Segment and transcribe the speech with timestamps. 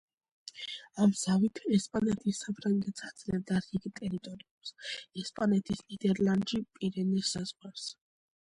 [1.03, 4.73] ამ ზავით ესპანეთი საფრანგეთს აძლევდა რიგ ტერიტორიებს
[5.25, 7.95] ესპანეთის ნიდერლანდში, პირენეს საზღვარზე.